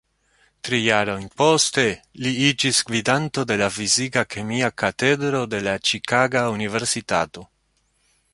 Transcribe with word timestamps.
Tri 0.67 0.77
jarojn 0.83 1.27
poste, 1.41 1.83
li 2.23 2.31
iĝis 2.45 2.79
gvidanto 2.87 3.45
de 3.51 3.59
la 3.63 3.69
fizika-kemia 3.77 4.71
katedro 4.85 5.43
de 5.53 5.61
la 5.69 5.79
Ĉikaga 5.91 6.45
Universitato. 6.57 7.47